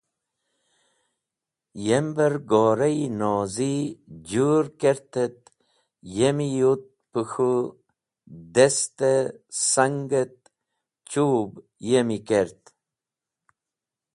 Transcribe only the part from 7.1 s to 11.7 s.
pẽ k̃hũ dast-e sang et chub